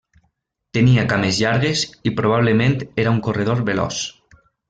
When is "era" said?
3.05-3.13